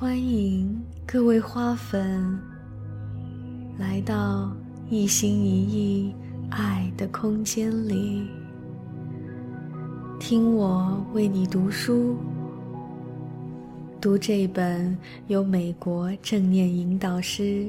[0.00, 2.38] 欢迎各位花粉
[3.76, 4.48] 来到
[4.88, 6.14] 一心一意
[6.50, 8.24] 爱的空间里，
[10.20, 12.16] 听我为你读书，
[14.00, 14.96] 读这本
[15.26, 17.66] 由美国正念引导师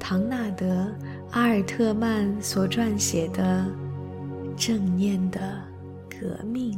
[0.00, 0.66] 唐纳德·
[1.30, 3.64] 阿尔特曼所撰写的
[4.56, 5.62] 《正念的
[6.10, 6.72] 革命》。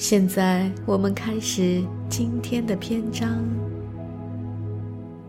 [0.00, 3.44] 现在我们开始今天的篇章，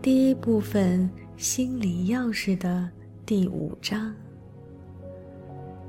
[0.00, 2.88] 第一部分心理钥匙的
[3.26, 4.14] 第五章。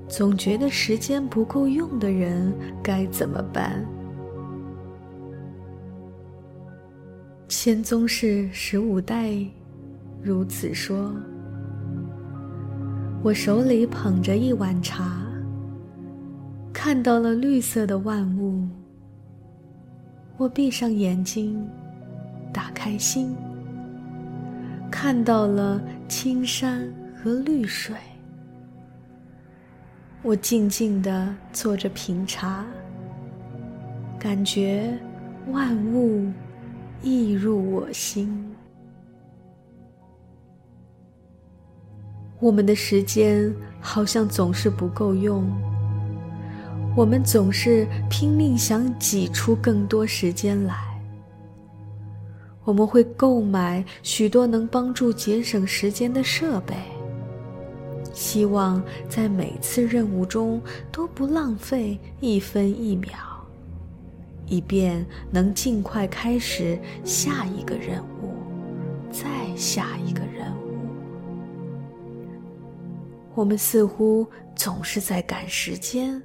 [0.08, 3.86] 总觉得时间不够用的人该怎么办？
[7.48, 9.31] 千宗室十五代
[10.23, 11.13] 如此说。
[13.22, 15.22] 我手里捧着一碗茶。
[16.73, 18.67] 看到了绿色的万物，
[20.42, 21.70] 我闭上眼睛，
[22.52, 23.36] 打开心，
[24.89, 27.95] 看到了青山和绿水。
[30.23, 32.66] 我静静地坐着品茶，
[34.17, 34.98] 感觉
[35.52, 36.31] 万物
[37.03, 38.52] 溢入我心。
[42.39, 45.48] 我们的时间好像总是不够用。
[46.94, 50.75] 我们总是拼命想挤出更多时间来。
[52.66, 56.75] 我们会购买许多能帮助节省时间的设备，
[58.14, 60.61] 希望在每次任务中
[60.92, 63.09] 都不浪费一分一秒，
[64.45, 68.33] 以便能尽快开始下一个任务，
[69.09, 70.78] 再下一个任务。
[73.33, 76.22] 我们似乎总是在赶时间。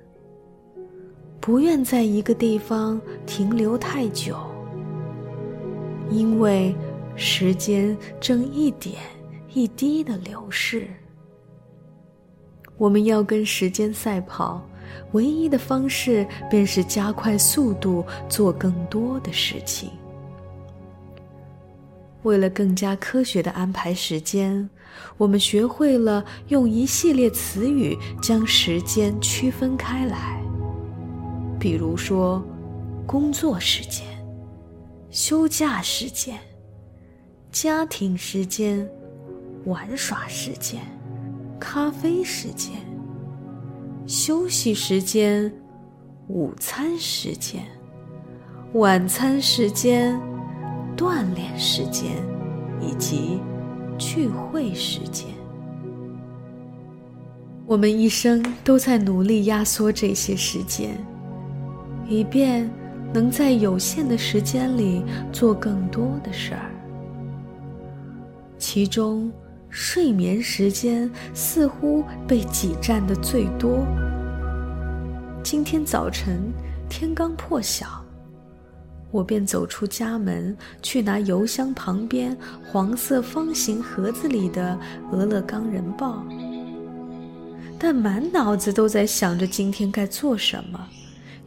[1.40, 4.36] 不愿在一个地方停留太久，
[6.10, 6.74] 因为
[7.14, 8.96] 时间正一点
[9.52, 10.88] 一滴的流逝。
[12.76, 14.60] 我们要跟时间赛跑，
[15.12, 19.90] 唯一的方式便是加快速度，做更多的事情。
[22.22, 24.68] 为了更加科学的安排时间，
[25.16, 30.42] 我们学会了用一系列词语将时间区分开来。
[31.58, 32.42] 比如说，
[33.06, 34.04] 工作时间、
[35.10, 36.38] 休假时间、
[37.50, 38.88] 家庭时间、
[39.64, 40.80] 玩耍时间、
[41.58, 42.74] 咖啡时间、
[44.06, 45.52] 休息时间、
[46.28, 47.62] 午餐时间、
[48.74, 50.20] 晚餐时间、
[50.96, 52.12] 锻炼时间
[52.80, 53.40] 以及
[53.98, 55.26] 聚会时间。
[57.66, 60.96] 我们一生都在努力压缩这些时间。
[62.08, 62.70] 以便
[63.12, 65.02] 能在有限的时间里
[65.32, 66.70] 做更多的事儿，
[68.58, 69.30] 其中
[69.70, 73.84] 睡眠时间似乎被挤占的最多。
[75.42, 76.52] 今天早晨
[76.88, 77.86] 天刚破晓，
[79.10, 84.78] 我便走出家门去拿邮箱旁边黄色方形盒子里的
[85.16, 86.24] 《俄勒冈人报》，
[87.78, 90.88] 但满脑子都在想着今天该做什么。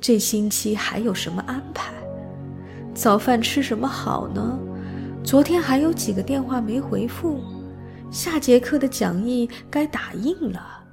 [0.02, 1.94] 这星期还有什么安排？
[2.94, 4.58] 早饭吃什么好呢？
[5.24, 7.42] 昨天还有几个电话没回复，
[8.10, 10.84] 下节课的讲义该打印了。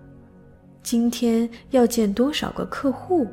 [0.83, 3.27] 今天要见多少个客户？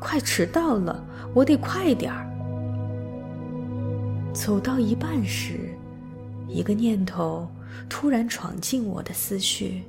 [0.00, 1.02] 快迟到了，
[1.32, 2.28] 我得快点儿。
[4.32, 5.70] 走到一半时，
[6.48, 7.48] 一个念头
[7.88, 9.84] 突然闯进我的思绪，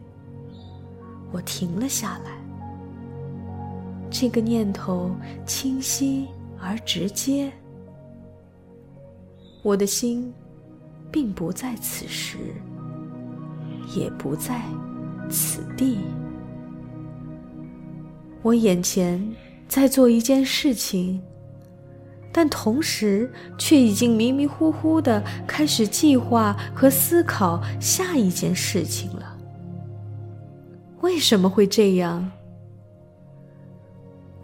[1.32, 2.47] 我停了下来。
[4.10, 6.28] 这个念头清晰
[6.60, 7.52] 而直接，
[9.62, 10.34] 我的心
[11.12, 12.38] 并不在此时，
[13.96, 14.62] 也不在
[15.30, 15.98] 此地。
[18.42, 19.36] 我眼前
[19.68, 21.22] 在做一件事情，
[22.32, 29.38] 但同时却已经迷迷糊糊的开始计划和思考下一件事情了。
[31.02, 32.32] 为什么会这样？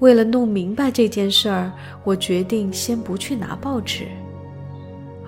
[0.04, 1.72] 为了弄明白这件事儿，
[2.04, 4.06] 我决定先不去拿报纸，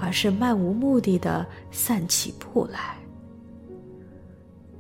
[0.02, 2.98] 而是漫无目的的散起步来。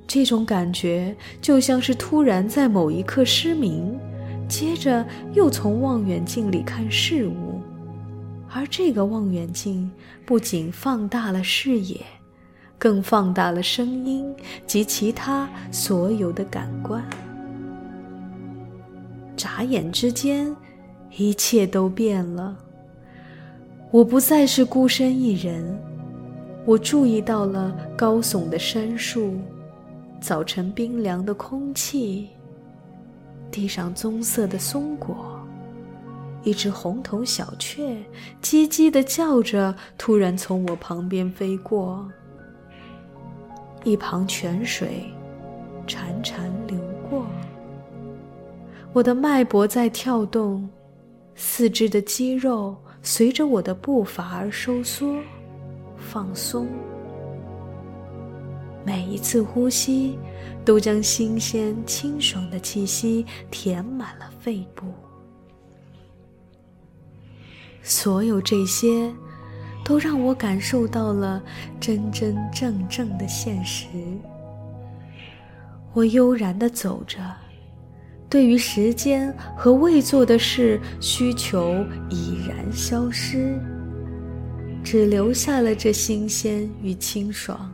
[0.05, 3.97] 这种感觉就像是突然在某一刻失明，
[4.49, 7.61] 接着又从望远镜里看事物，
[8.51, 9.89] 而这个望远镜
[10.25, 12.01] 不仅放大了视野，
[12.77, 14.25] 更放大了声音
[14.67, 17.01] 及其他所有的感官。
[19.35, 20.55] 眨眼之间，
[21.17, 22.57] 一切都变了。
[23.91, 25.77] 我不再是孤身一人。
[26.65, 29.35] 我注意到了高耸的杉树，
[30.19, 32.29] 早晨冰凉的空气，
[33.51, 35.39] 地上棕色的松果，
[36.43, 37.95] 一只红头小雀
[38.41, 42.09] 叽叽地叫着，突然从我旁边飞过。
[43.83, 45.05] 一旁泉水
[45.85, 46.79] 潺潺流，
[48.95, 50.69] 我的脉搏在跳动，
[51.35, 55.19] 四肢的肌肉随着我的步伐而收缩。
[55.97, 56.65] 放松，
[58.85, 60.17] 每一次呼吸
[60.63, 64.85] 都将新鲜清爽的气息填满了肺部。
[67.83, 69.13] 所有这些，
[69.83, 71.43] 都让我感受到了
[71.81, 73.87] 真真正正的现实。
[75.91, 77.19] 我悠然地走着，
[78.35, 83.57] 对于时间和未做的事需求已然消失。
[84.83, 87.71] 只留下了这新鲜与清爽。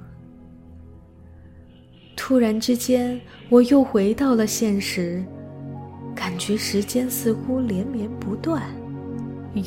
[2.15, 3.19] 突然之间，
[3.49, 5.25] 我又回到了现实，
[6.13, 8.61] 感觉时间似乎连绵不断，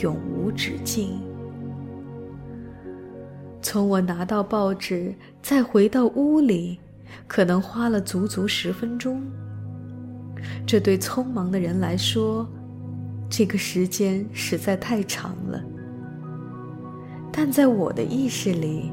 [0.00, 1.20] 永无止境。
[3.60, 5.12] 从我拿到报纸
[5.42, 6.78] 再回到屋里，
[7.26, 9.20] 可能花了足足十分钟。
[10.66, 12.46] 这对匆忙的人来说，
[13.28, 15.62] 这个时间实在太长了。
[17.32, 18.92] 但在我的意识里，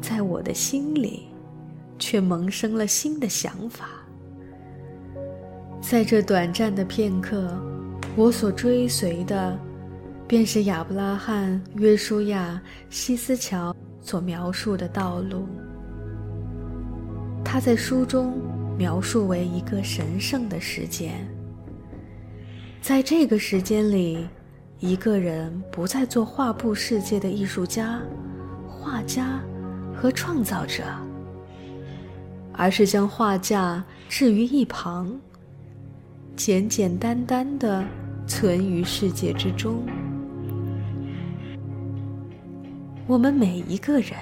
[0.00, 1.28] 在我的心里，
[1.98, 3.86] 却萌生了新的想法。
[5.80, 7.48] 在这短暂的片刻，
[8.16, 9.58] 我所追随的，
[10.26, 15.46] 便是亚伯拉罕·约书亚·西斯乔所描述的道路。
[17.44, 18.34] 他在书中
[18.76, 21.26] 描述为一个神圣的时间，
[22.80, 24.26] 在这个时间里。
[24.78, 27.98] 一个人不再做画布世界的艺术家、
[28.68, 29.40] 画家
[29.94, 30.84] 和创造者，
[32.52, 35.18] 而是将画架置于一旁，
[36.36, 37.82] 简简单单的
[38.26, 39.82] 存于世界之中。
[43.06, 44.12] 我们每一个人，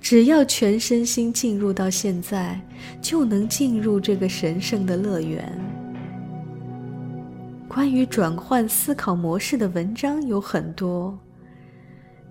[0.00, 2.60] 只要全身心进入到现在，
[3.00, 5.58] 就能进入这个神圣的乐园。
[7.68, 11.16] 关于转换思考模式的文章有很多，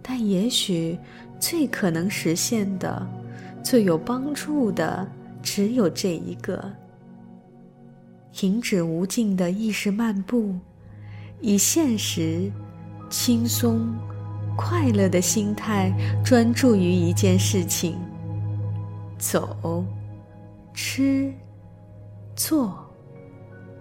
[0.02, 0.98] 但也许
[1.40, 3.08] 最可能实现的、
[3.64, 5.08] 最有帮助的，
[5.44, 6.74] 只有这一个：
[8.34, 10.56] 停止无尽的意识漫步，
[11.40, 12.52] 以现实、
[13.10, 13.94] 轻松、
[14.58, 15.94] 快乐的心态
[16.26, 17.98] 专注于一件事情。
[19.18, 19.86] 走、
[20.74, 21.32] 吃、
[22.36, 22.78] 坐、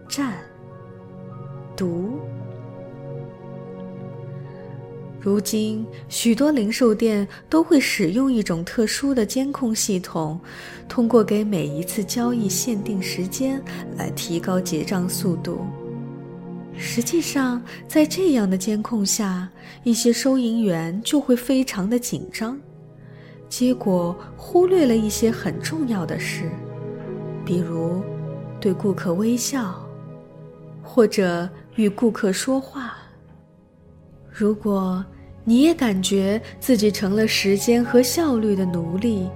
[0.08, 0.34] 站。
[1.75, 2.19] 读。
[5.20, 10.40] 如今，许多零售店都会使用一种特殊的监控系统，
[10.88, 13.61] 通过给每一次交易限定时间
[13.99, 15.67] 来提高结账速度。
[16.76, 19.49] 实际上，在这样的监控下，
[19.82, 22.58] 一些收银员就会非常的紧张，
[23.49, 26.50] 结果忽略了一些很重要的事，
[27.44, 28.02] 比如
[28.61, 29.75] 对顾客微笑，
[30.83, 31.49] 或者。
[31.76, 32.97] 与顾客说话。
[34.30, 35.04] 如果
[35.45, 39.28] 你也感觉自己成了时间和效率的奴隶，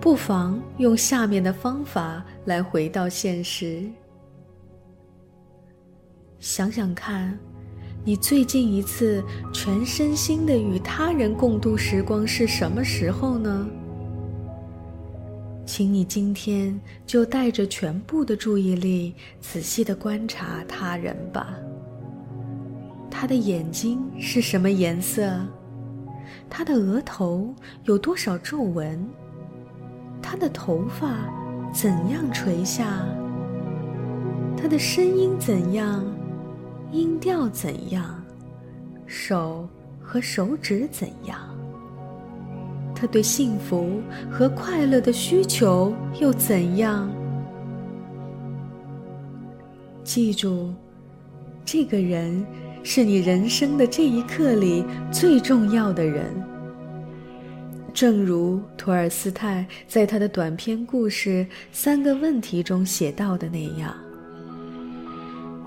[0.00, 3.90] 不妨用下面的方法来回到现实。
[6.40, 7.36] 想想看，
[8.04, 13.68] 你最近一次全身心的与他人共度时光是什么时候呢？
[15.66, 21.54] 请你今天就带着全部的注意力，仔细的观察他人吧。
[23.10, 25.44] 他的眼睛是什么颜色？
[26.48, 27.52] 他的额头
[27.84, 29.04] 有多少皱纹？
[30.22, 31.16] 他的头发
[31.74, 33.04] 怎样垂下？
[34.56, 36.04] 他的声音怎样？
[36.90, 38.22] 音调怎样？
[39.06, 39.68] 手
[40.00, 41.38] 和手指怎样？
[42.94, 47.10] 他对幸福和快乐的需求又怎样？
[50.02, 50.72] 记住，
[51.64, 52.44] 这个人
[52.82, 56.24] 是你人生的这一刻里最重要的人。
[57.92, 63.94] 正如托尔斯泰在他的短篇故事《三个问题》中写到的那样，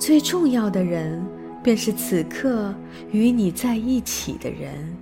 [0.01, 1.23] 最重要的人
[1.61, 2.73] 便是此刻
[3.11, 4.97] 与你在一起的人，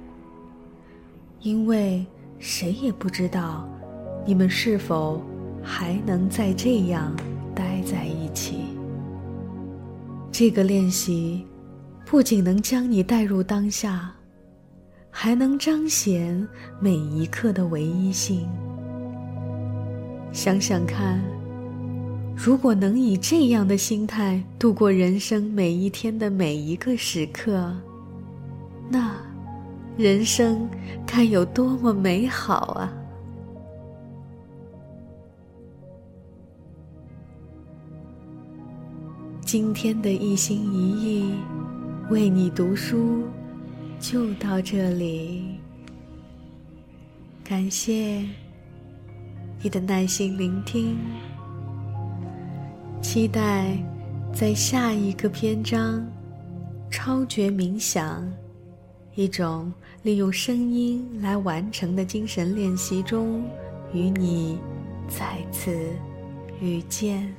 [1.39, 2.05] 因为。
[2.41, 3.67] 谁也不知道，
[4.25, 5.21] 你们是否
[5.61, 7.13] 还能再这样
[7.53, 8.59] 待在一起。
[10.31, 11.45] 这个练习
[12.05, 14.15] 不仅能将你带入当下，
[15.11, 16.47] 还能彰显
[16.79, 18.47] 每一刻的唯一性。
[20.31, 21.21] 想想看，
[22.41, 27.75] 如果能以这样的心态度过人生每一天的每一个时刻，
[28.89, 29.13] 那
[29.97, 30.69] 人生
[31.05, 32.93] 该有多么美好啊！
[39.41, 41.33] 今天的一心一意
[42.09, 43.23] 为你读书，
[43.99, 45.43] 就到这里。
[47.43, 48.23] 感谢
[49.61, 50.97] 你的耐心聆听，
[53.01, 53.77] 期待
[54.33, 56.05] 在下一个篇章——
[56.91, 58.29] 超觉冥想，
[59.15, 59.71] 一种
[60.03, 63.43] 利用声音来完成的精神练习中，
[63.93, 64.59] 与你
[65.07, 65.71] 再次
[66.61, 67.33] 遇见。